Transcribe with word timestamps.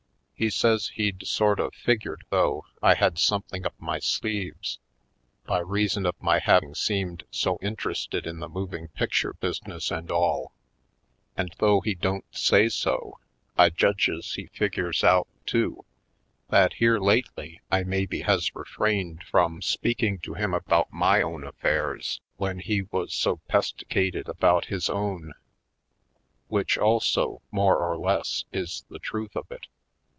He 0.33 0.49
says 0.49 0.87
he'd 0.95 1.27
sort 1.27 1.59
of 1.59 1.71
figured, 1.75 2.23
though, 2.31 2.65
I 2.81 2.95
had 2.95 3.19
something 3.19 3.63
up 3.63 3.75
my 3.77 3.99
sleeves, 3.99 4.79
by 5.45 5.59
reason 5.59 6.07
of 6.07 6.19
my 6.19 6.39
having 6.39 6.73
seemed 6.73 7.25
so 7.29 7.59
interested 7.61 8.25
in 8.25 8.39
the 8.39 8.49
moving 8.49 8.87
picture 8.87 9.33
business 9.33 9.91
and 9.91 10.09
all. 10.09 10.51
And 11.37 11.53
though 11.59 11.81
he 11.81 11.93
don't 11.93 12.25
say 12.35 12.69
so, 12.69 13.19
I 13.55 13.69
judges 13.69 14.33
he 14.33 14.47
figures 14.47 15.03
out, 15.03 15.27
too, 15.45 15.85
that 16.49 16.73
here 16.73 16.97
lately 16.97 17.61
I 17.69 17.83
maybe 17.83 18.21
has 18.21 18.55
refrained 18.55 19.21
from 19.23 19.59
256 19.61 19.61
/. 19.61 19.61
Poindexter^ 19.61 19.61
Colored 19.61 19.63
speaking 19.63 20.19
to 20.21 20.33
him 20.33 20.53
about 20.55 20.91
my 20.91 21.21
own 21.21 21.43
affairs 21.43 22.19
when 22.37 22.57
he 22.57 22.81
was 22.89 23.13
so 23.13 23.35
pesticated 23.47 24.27
about 24.27 24.65
his 24.65 24.89
own— 24.89 25.33
^which 26.51 26.81
also, 26.81 27.43
more 27.51 27.77
or 27.77 27.95
less, 27.95 28.45
is 28.51 28.85
the 28.89 28.97
truth 28.97 29.35
of 29.35 29.51
it. 29.51 29.67